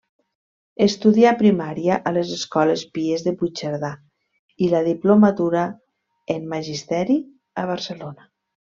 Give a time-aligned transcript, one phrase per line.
[0.85, 3.93] Estudià primària a les Escoles Pies de Puigcerdà
[4.69, 5.69] i la diplomatura
[6.39, 7.23] en magisteri
[7.67, 8.31] a Barcelona.